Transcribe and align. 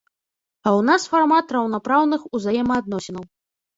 А 0.65 0.67
ў 0.77 0.81
нас 0.89 1.05
фармат 1.11 1.53
раўнапраўных 1.57 2.21
узаемаадносінаў. 2.39 3.23